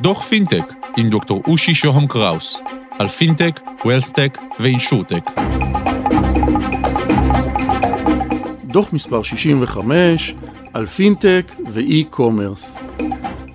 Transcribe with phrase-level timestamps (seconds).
[0.00, 2.60] דוח פינטק עם דוקטור אושי שוהם קראוס
[2.98, 5.30] על פינטק, WealthTech ו InsurTech.
[8.64, 10.34] דוח מספר 65
[10.72, 12.78] על פינטק ו e-commerce.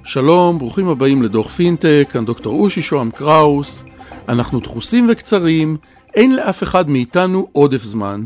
[0.04, 3.84] שלום, ברוכים הבאים לדוח פינטק, כאן דוקטור אושי שוהם קראוס.
[4.30, 5.78] אנחנו דחוסים וקצרים,
[6.16, 8.24] אין לאף אחד מאיתנו עודף זמן.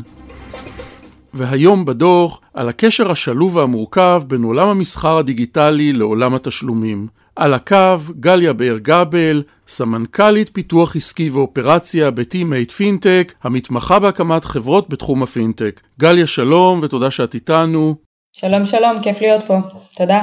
[1.34, 7.06] והיום בדוח על הקשר השלוב והמורכב בין עולם המסחר הדיגיטלי לעולם התשלומים.
[7.36, 14.88] על הקו גליה באר גבל, סמנכ"לית פיתוח עסקי ואופרציה ב Team8 פינטק, המתמחה בהקמת חברות
[14.88, 15.80] בתחום הפינטק.
[16.00, 17.94] גליה שלום ותודה שאת איתנו.
[18.32, 19.58] שלום שלום, כיף להיות פה,
[19.96, 20.20] תודה.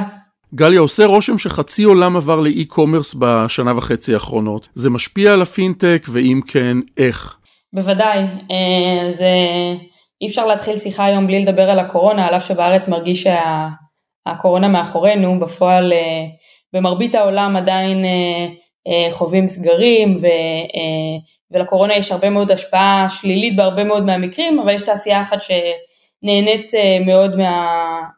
[0.54, 4.68] גליה, עושה רושם שחצי עולם עבר ל e-commerce בשנה וחצי האחרונות.
[4.74, 7.36] זה משפיע על הפינטק, ואם כן, איך?
[7.72, 8.18] בוודאי,
[8.50, 9.26] אה, זה...
[10.20, 13.26] אי אפשר להתחיל שיחה היום בלי לדבר על הקורונה, על אף שבארץ מרגיש
[14.26, 14.72] שהקורונה שה...
[14.72, 16.24] מאחורינו, בפועל אה,
[16.72, 20.26] במרבית העולם עדיין אה, חווים סגרים, ו...
[21.50, 25.50] ולקורונה יש הרבה מאוד השפעה שלילית בהרבה מאוד מהמקרים, אבל יש תעשייה אחת ש...
[26.22, 27.66] נהנית אה, מאוד מה,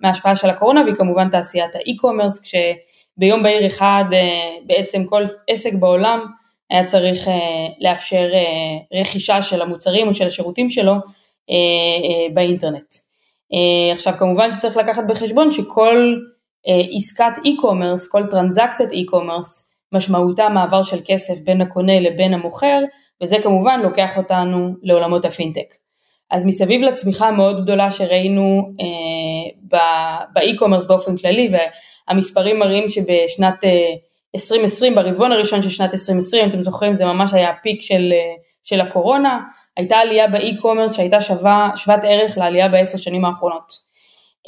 [0.00, 6.26] מההשפעה של הקורונה והיא כמובן תעשיית האי-קומרס כשביום בהיר אחד אה, בעצם כל עסק בעולם
[6.70, 8.30] היה צריך אה, לאפשר
[9.00, 10.94] רכישה של המוצרים או של השירותים שלו
[12.34, 12.94] באינטרנט.
[13.92, 16.14] עכשיו כמובן שצריך לקחת בחשבון שכל
[16.96, 22.78] עסקת אי-קומרס, כל טרנזקציית אי-קומרס משמעותה מעבר של כסף בין הקונה לבין המוכר
[23.22, 25.74] וזה כמובן לוקח אותנו לעולמות הפינטק.
[26.30, 29.78] אז מסביב לצמיחה המאוד גדולה שראינו אה,
[30.32, 31.48] באי-קומרס באופן כללי,
[32.08, 33.70] והמספרים מראים שבשנת אה,
[34.34, 38.12] 2020, ברבעון הראשון של שנת 2020, אם אתם זוכרים, זה ממש היה ה peak של,
[38.12, 39.40] אה, של הקורונה,
[39.78, 43.72] הייתה עלייה באי-קומרס שהייתה שווה, שוות ערך לעלייה בעשר שנים האחרונות.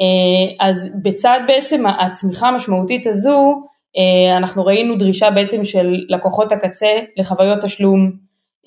[0.01, 3.63] אה, אז בצד בעצם הצמיחה המשמעותית הזו,
[3.97, 8.13] אה, אנחנו ראינו דרישה בעצם של לקוחות הקצה לחוויות תשלום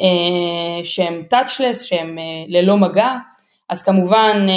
[0.01, 3.15] אה, שהם touchless, שהם ללא מגע,
[3.69, 4.47] אז כמובן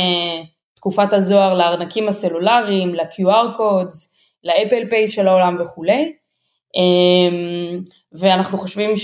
[0.74, 6.12] תקופת הזוהר לארנקים הסלולריים, ל-QR codes, לאפל פיי של העולם וכולי,
[8.20, 8.96] ואנחנו חושבים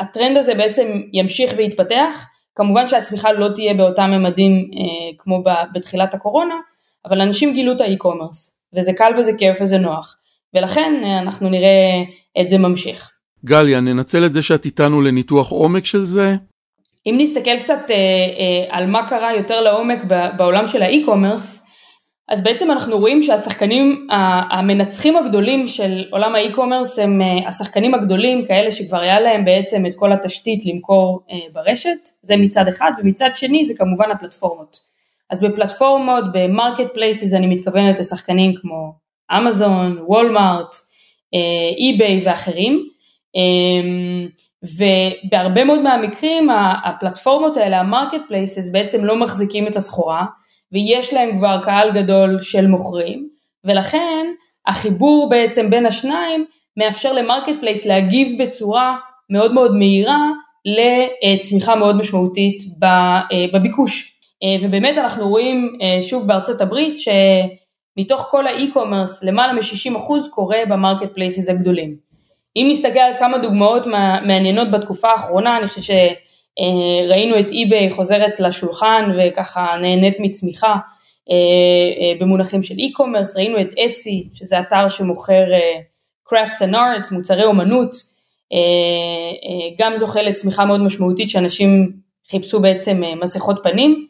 [0.00, 4.70] שהטרנד הזה בעצם ימשיך ויתפתח, כמובן שהצמיחה לא תהיה באותם ממדים
[5.18, 5.42] כמו
[5.74, 6.54] בתחילת הקורונה,
[7.04, 10.16] אבל אנשים גילו את האי-קומרס, וזה קל וזה כיף וזה נוח,
[10.54, 12.02] ולכן אנחנו נראה
[12.40, 13.10] את זה ממשיך.
[13.44, 16.36] גליה, ננצל את זה שאת איתנו לניתוח עומק של זה.
[17.06, 20.04] אם נסתכל קצת אה, אה, על מה קרה יותר לעומק
[20.36, 21.66] בעולם של האי-קומרס,
[22.28, 24.06] אז בעצם אנחנו רואים שהשחקנים
[24.50, 29.94] המנצחים הגדולים של עולם האי-קומרס הם אה, השחקנים הגדולים, כאלה שכבר היה להם בעצם את
[29.94, 34.76] כל התשתית למכור אה, ברשת, זה מצד אחד, ומצד שני זה כמובן הפלטפורמות.
[35.30, 38.92] אז בפלטפורמות, ב marketplaces אני מתכוונת לשחקנים כמו
[39.36, 40.74] אמזון, וולמארט,
[41.78, 42.88] אי-ביי ואחרים,
[43.34, 44.28] אמ,
[44.64, 46.48] ובהרבה מאוד מהמקרים
[46.84, 50.24] הפלטפורמות האלה, ה marketplaces בעצם לא מחזיקים את הסחורה
[50.72, 53.28] ויש להם כבר קהל גדול של מוכרים
[53.64, 54.26] ולכן
[54.66, 56.44] החיבור בעצם בין השניים
[56.76, 58.96] מאפשר ל marketplace להגיב בצורה
[59.30, 60.28] מאוד מאוד מהירה
[60.64, 62.62] לצמיחה מאוד משמעותית
[63.52, 64.18] בביקוש.
[64.60, 71.96] ובאמת אנחנו רואים שוב בארצות הברית שמתוך כל האי-קומרס למעלה מ-60% קורה ב marketplaces הגדולים.
[72.56, 73.86] אם נסתכל על כמה דוגמאות
[74.26, 75.84] מעניינות בתקופה האחרונה, אני חושבת
[76.58, 80.76] שראינו את eBay חוזרת לשולחן וככה נהנית מצמיחה
[81.30, 81.34] אה,
[82.00, 85.78] אה, במונחים של e-commerce, ראינו את אצי, שזה אתר שמוכר אה,
[86.28, 87.90] crafts and arts, מוצרי אומנות,
[89.78, 91.92] גם זוכה לצמיחה מאוד משמעותית שאנשים
[92.30, 94.06] חיפשו בעצם מסכות פנים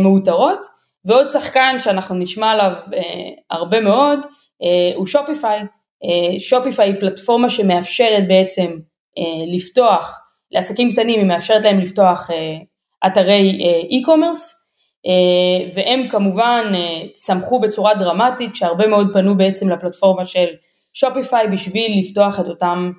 [0.00, 0.58] מאותרות,
[1.04, 2.72] ועוד שחקן שאנחנו נשמע עליו
[3.50, 4.18] הרבה מאוד
[4.94, 5.60] הוא שופיפיי,
[6.38, 8.66] שופיפיי היא פלטפורמה שמאפשרת בעצם
[9.18, 10.18] אה, לפתוח,
[10.52, 12.56] לעסקים קטנים היא מאפשרת להם לפתוח אה,
[13.06, 13.58] אתרי
[13.90, 14.62] e-commerce
[15.06, 16.72] אה, והם כמובן
[17.14, 20.46] צמחו בצורה דרמטית שהרבה מאוד פנו בעצם לפלטפורמה של
[20.94, 22.92] שופיפיי בשביל לפתוח את אותם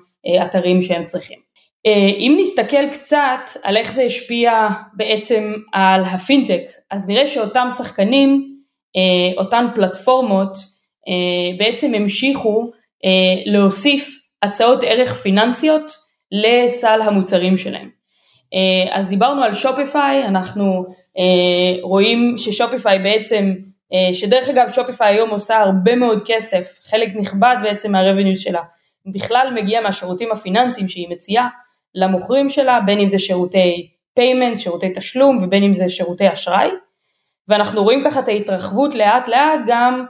[0.44, 1.38] אתרים שהם צריכים.
[2.18, 8.56] אם נסתכל קצת על איך זה השפיע בעצם על הפינטק, אז נראה שאותם שחקנים,
[9.38, 10.52] אותן פלטפורמות,
[11.58, 12.70] בעצם המשיכו
[13.04, 14.08] אה, להוסיף
[14.42, 15.90] הצעות ערך פיננסיות
[16.42, 17.88] לסל המוצרים שלהם.
[18.54, 20.84] אה, אז דיברנו על Shopify, אנחנו
[21.18, 23.54] אה, רואים ש Shopify בעצם,
[24.12, 28.62] שדרך אגב Shopify היום עושה הרבה מאוד כסף, חלק נכבד בעצם מה revenues שלה,
[29.06, 31.48] בכלל מגיע מהשירותים הפיננסיים שהיא מציעה
[31.94, 36.68] למוכרים שלה, בין אם זה שירותי payment, שירותי תשלום ובין אם זה שירותי אשראי,
[37.48, 40.06] ואנחנו רואים ככה את ההתרחבות לאט לאט גם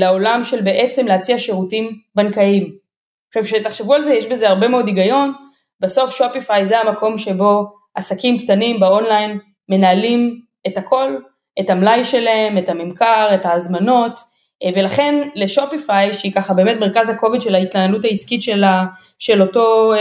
[0.00, 2.87] לעולם של בעצם להציע שירותים בנקאיים.
[3.28, 5.32] עכשיו שתחשבו על זה, יש בזה הרבה מאוד היגיון,
[5.80, 9.38] בסוף שופיפיי זה המקום שבו עסקים קטנים באונליין
[9.68, 11.16] מנהלים את הכל,
[11.60, 14.20] את המלאי שלהם, את הממכר, את ההזמנות,
[14.64, 18.84] אה, ולכן לשופיפיי, שהיא ככה באמת מרכז הכובד של ההתנהלות העסקית של, ה,
[19.18, 19.98] של אותו אה,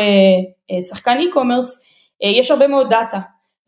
[0.71, 1.88] אה, שחקן e-commerce,
[2.24, 3.19] אה, יש הרבה מאוד דאטה,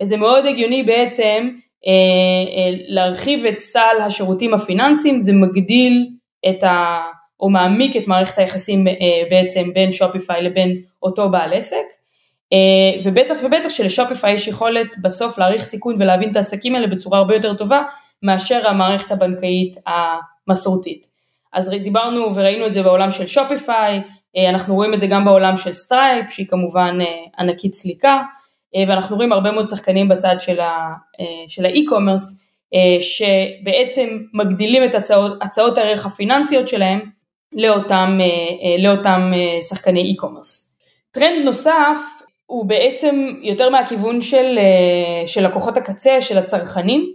[0.01, 1.49] וזה מאוד הגיוני בעצם
[1.87, 1.91] אה,
[2.57, 6.07] אה, להרחיב את סל השירותים הפיננסיים, זה מגדיל
[6.49, 6.99] את ה...
[7.39, 8.93] או מעמיק את מערכת היחסים אה,
[9.29, 11.85] בעצם בין שופיפיי לבין אותו בעל עסק.
[12.53, 17.35] אה, ובטח ובטח שלשופיפיי יש יכולת בסוף להעריך סיכון ולהבין את העסקים האלה בצורה הרבה
[17.35, 17.81] יותר טובה
[18.23, 21.07] מאשר המערכת הבנקאית המסורתית.
[21.53, 24.01] אז דיברנו וראינו את זה בעולם של שופיפיי,
[24.37, 26.97] אה, אנחנו רואים את זה גם בעולם של סטרייפ שהיא כמובן
[27.39, 28.21] ענקית סליקה
[28.87, 30.35] ואנחנו רואים הרבה מאוד שחקנים בצד
[31.47, 32.43] של האי-קומרס
[32.99, 36.99] שבעצם מגדילים את הצעות, הצעות הערך הפיננסיות שלהם
[37.53, 40.69] לאותם, אה, אה, לאותם אה, שחקני e-commerce.
[41.11, 41.97] טרנד נוסף
[42.45, 44.59] הוא בעצם יותר מהכיוון של,
[45.25, 47.13] של לקוחות הקצה, של הצרכנים,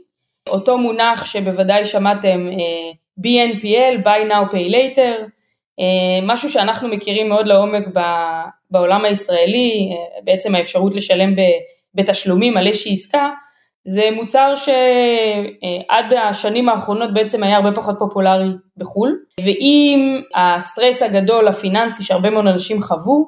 [0.49, 2.49] אותו מונח שבוודאי שמעתם
[3.21, 5.23] BNPL, Buy Now Pay Later,
[6.23, 7.85] משהו שאנחנו מכירים מאוד לעומק
[8.71, 11.35] בעולם הישראלי, בעצם האפשרות לשלם
[11.95, 13.31] בתשלומים על איזושהי עסקה,
[13.85, 22.05] זה מוצר שעד השנים האחרונות בעצם היה הרבה פחות פופולרי בחו"ל, ועם הסטרס הגדול הפיננסי
[22.05, 23.27] שהרבה מאוד אנשים חוו,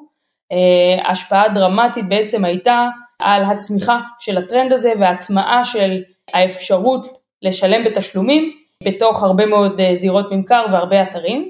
[0.51, 2.87] אה, השפעה דרמטית בעצם הייתה
[3.19, 6.01] על הצמיחה של הטרנד הזה וההטמעה של
[6.33, 7.07] האפשרות
[7.41, 8.51] לשלם בתשלומים
[8.83, 11.49] בתוך הרבה מאוד אה, זירות ממכר והרבה אתרים.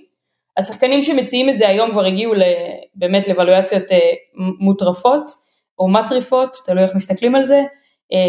[0.58, 2.34] השחקנים שמציעים את זה היום כבר הגיעו
[2.96, 4.00] באמת לוולואציות אה,
[4.60, 5.32] מוטרפות
[5.80, 7.66] או מטריפות, תלוי איך מסתכלים על זה, אה,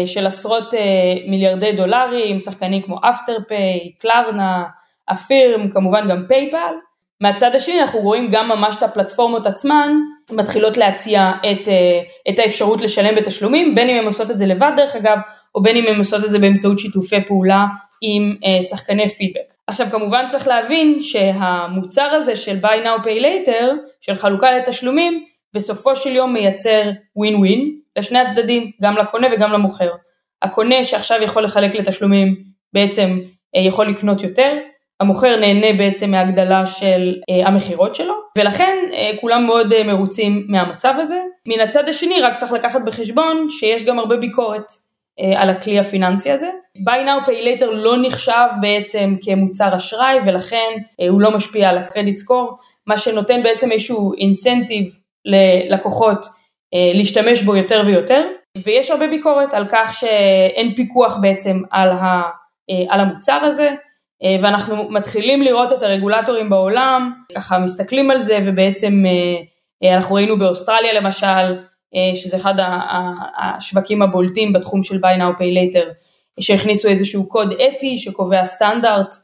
[0.05, 0.79] של עשרות אה,
[1.27, 4.63] מיליארדי דולרים, שחקנים כמו אפטרפיי, קלרנה,
[5.11, 6.73] אפירם, כמובן גם פייפל.
[7.21, 9.93] מהצד השני אנחנו רואים גם ממש את הפלטפורמות עצמן
[10.31, 14.71] מתחילות להציע את, אה, את האפשרות לשלם בתשלומים, בין אם הן עושות את זה לבד
[14.77, 15.17] דרך אגב,
[15.55, 17.65] או בין אם הן עושות את זה באמצעות שיתופי פעולה
[18.01, 18.35] עם
[18.69, 19.53] שחקני פידבק.
[19.67, 23.63] עכשיו כמובן צריך להבין שהמוצר הזה של buy now pay later,
[24.01, 25.23] של חלוקה לתשלומים,
[25.53, 26.81] בסופו של יום מייצר
[27.15, 29.89] ווין לשני הצדדים, גם לקונה וגם למוכר.
[30.41, 32.35] הקונה שעכשיו יכול לחלק לתשלומים
[32.73, 33.19] בעצם
[33.55, 34.57] אה, יכול לקנות יותר,
[34.99, 41.21] המוכר נהנה בעצם מהגדלה של אה, המכירות שלו, ולכן אה, כולם מאוד מרוצים מהמצב הזה.
[41.45, 44.65] מן הצד השני רק צריך לקחת בחשבון שיש גם הרבה ביקורת
[45.35, 46.49] על הכלי הפיננסי הזה.
[46.77, 50.71] buy now pay later לא נחשב בעצם כמוצר אשראי ולכן
[51.09, 52.57] הוא לא משפיע על הקרדיט סקור,
[52.87, 54.85] מה שנותן בעצם איזשהו אינסנטיב
[55.25, 56.25] ללקוחות
[56.73, 58.27] להשתמש בו יותר ויותר,
[58.57, 62.21] ויש הרבה ביקורת על כך שאין פיקוח בעצם על, ה,
[62.69, 63.69] אה, על המוצר הזה,
[64.23, 69.03] אה, ואנחנו מתחילים לראות את הרגולטורים בעולם, ככה מסתכלים על זה ובעצם
[69.83, 71.59] אנחנו ראינו באוסטרליה למשל,
[72.15, 72.53] שזה אחד
[73.37, 75.85] השווקים הבולטים בתחום של buy now pay later,
[76.39, 79.15] שהכניסו איזשהו קוד אתי שקובע סטנדרט,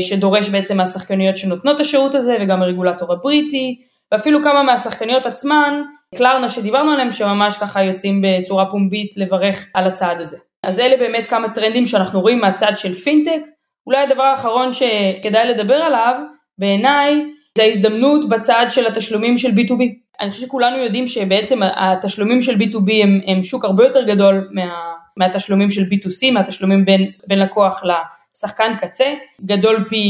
[0.00, 3.82] שדורש בעצם מהשחקניות שנותנות את השירות הזה וגם הרגולטור הבריטי,
[4.12, 5.82] ואפילו כמה מהשחקניות עצמן,
[6.14, 10.36] קלרנה שדיברנו עליהם, שממש ככה יוצאים בצורה פומבית לברך על הצעד הזה.
[10.62, 13.40] אז אלה באמת כמה טרנדים שאנחנו רואים מהצד של פינטק.
[13.86, 16.20] אולי הדבר האחרון שכדאי לדבר עליו,
[16.58, 17.24] בעיניי,
[17.58, 19.82] זה ההזדמנות בצד של התשלומים של B2B.
[20.20, 24.68] אני חושבת שכולנו יודעים שבעצם התשלומים של B2B הם, הם שוק הרבה יותר גדול מה,
[25.16, 27.90] מהתשלומים של B2C, מהתשלומים בין, בין לקוח ל...
[28.40, 30.06] שחקן קצה, גדול פי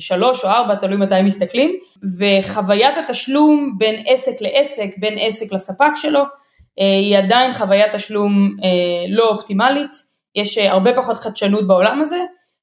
[0.00, 1.76] שלוש או ארבע, תלוי מתי מסתכלים,
[2.18, 6.20] וחוויית התשלום בין עסק לעסק, בין עסק לספק שלו,
[6.80, 8.68] אה, היא עדיין חוויית תשלום אה,
[9.08, 9.90] לא אופטימלית,
[10.34, 12.18] יש אה, הרבה פחות חדשנות בעולם הזה,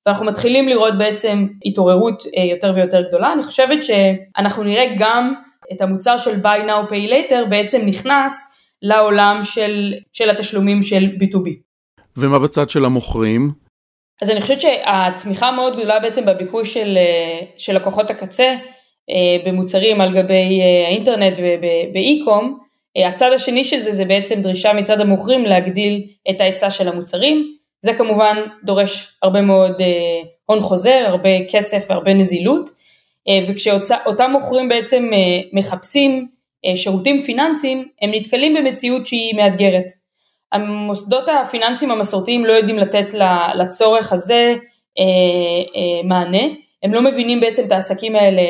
[0.06, 3.34] ואנחנו מתחילים לראות בעצם התעוררות יותר ויותר גדולה.
[3.34, 5.34] אני חושבת שאנחנו נראה גם
[5.72, 11.50] את המוצר של buy now pay later בעצם נכנס לעולם של, של התשלומים של B2B.
[12.18, 13.65] ומה בצד של המוכרים?
[14.22, 18.56] אז אני חושבת שהצמיחה המאוד גדולה בעצם בביקוש של, אה, של לקוחות הקצה
[19.10, 22.60] אה, במוצרים על גבי אה, האינטרנט ובאי-קום,
[23.08, 27.94] הצד השני של זה זה בעצם דרישה מצד המוכרים להגדיל את ההיצע של המוצרים, זה
[27.94, 29.82] כמובן דורש הרבה מאוד
[30.46, 32.70] הון חוזר, הרבה כסף והרבה נזילות,
[33.48, 35.12] וכשאותם מוכרים בעצם
[35.54, 36.28] מחפשים
[36.76, 40.05] שירותים פיננסיים, הם נתקלים במציאות שהיא מאתגרת.
[40.56, 43.14] המוסדות הפיננסיים המסורתיים לא יודעים לתת
[43.56, 44.56] לצורך הזה
[45.00, 45.04] אה,
[45.76, 46.44] אה, מענה,
[46.84, 48.42] הם לא מבינים בעצם את העסקים האלה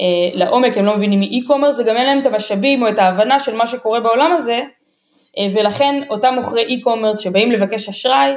[0.00, 3.56] אה, לעומק, הם לא מבינים מאי-קומרס וגם אין להם את המשאבים או את ההבנה של
[3.56, 4.62] מה שקורה בעולם הזה
[5.54, 8.32] ולכן אותם מוכרי אי-קומרס שבאים לבקש אשראי,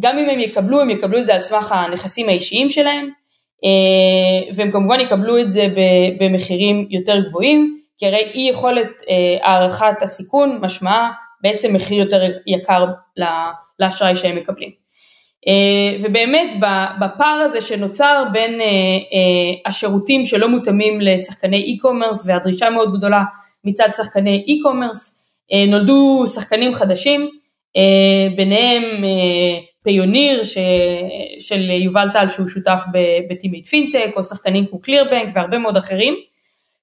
[0.00, 3.08] גם אם הם יקבלו, הם יקבלו את זה על סמך הנכסים האישיים שלהם
[4.54, 5.66] והם כמובן יקבלו את זה
[6.18, 9.02] במחירים יותר גבוהים, כי הרי אי יכולת
[9.42, 11.10] הערכת הסיכון משמעה
[11.42, 12.86] בעצם מחיר יותר יקר
[13.78, 14.70] לאשראי שהם מקבלים.
[16.02, 16.54] ובאמת
[17.00, 18.60] בפער הזה שנוצר בין
[19.66, 23.22] השירותים שלא מותאמים לשחקני e-commerce והדרישה מאוד גדולה
[23.64, 25.22] מצד שחקני e-commerce,
[25.68, 27.30] נולדו שחקנים חדשים,
[28.36, 28.82] ביניהם
[29.84, 30.58] פיוניר ש,
[31.38, 32.82] של יובל טל שהוא שותף
[33.30, 36.14] ב Team8 פינטק, או שחקנים כמו Clearbanc והרבה מאוד אחרים,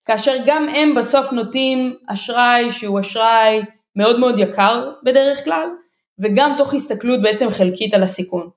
[0.05, 3.61] כאשר גם הם בסוף נותנים אשראי שהוא אשראי
[3.95, 5.67] מאוד מאוד יקר בדרך כלל,
[6.21, 8.49] וגם תוך הסתכלות בעצם חלקית על הסיכון.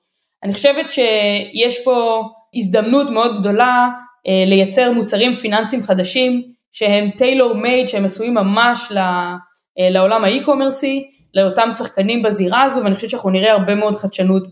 [0.45, 2.23] אני חושבת שיש פה
[2.55, 3.89] הזדמנות מאוד גדולה
[4.29, 9.37] אה, לייצר מוצרים פיננסיים חדשים שהם tailor made, שהם עשויים ממש אה,
[9.79, 14.43] לעולם האי-קומרסי, לאותם שחקנים בזירה הזו, ואני חושבת שאנחנו נראה הרבה מאוד חדשנות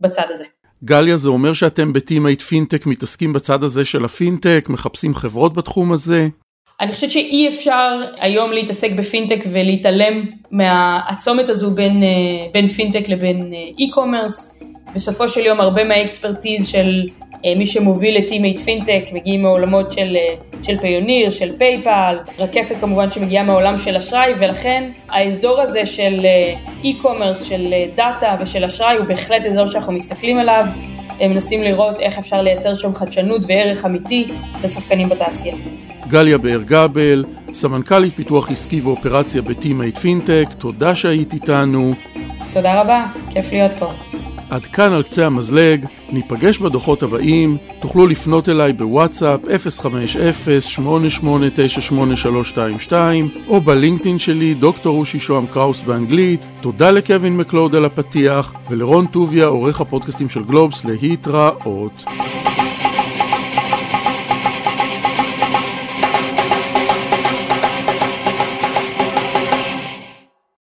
[0.00, 0.44] בצד הזה.
[0.84, 5.92] גליה, זה אומר שאתם ב Team8 פינטק מתעסקים בצד הזה של הפינטק, מחפשים חברות בתחום
[5.92, 6.28] הזה?
[6.80, 12.08] אני חושבת שאי אפשר היום להתעסק בפינטק ולהתעלם מהצומת הזו בין, אה,
[12.52, 14.62] בין פינטק לבין אי-קומרס.
[14.94, 17.08] בסופו של יום הרבה מה expertise של
[17.44, 22.76] אה, מי שמוביל את Team8 פינטק מגיעים מעולמות של, אה, של פיוניר, של פייפל, רקפת
[22.80, 26.26] כמובן שמגיעה מעולם של אשראי ולכן האזור הזה של
[26.84, 30.64] אי-קומרס, של דאטה ושל אשראי הוא בהחלט אזור שאנחנו מסתכלים עליו,
[31.20, 34.26] מנסים לראות איך אפשר לייצר שם חדשנות וערך אמיתי
[34.62, 35.54] לשחקנים בתעשייה.
[36.14, 41.92] גליה באר גבל, סמנכ"לית פיתוח עסקי ואופרציה ב Team8 פינטק, תודה שהיית איתנו.
[42.52, 43.92] תודה רבה, כיף להיות פה.
[44.50, 49.40] עד כאן על קצה המזלג, ניפגש בדוחות הבאים, תוכלו לפנות אליי בוואטסאפ
[52.90, 52.92] 050-8898322
[53.48, 56.46] או בלינקדאין שלי דוקטור אושי שוהם קראוס באנגלית.
[56.60, 62.04] תודה לקווין מקלוד על הפתיח ולרון טוביה עורך הפודקאסטים של גלובס להתראות.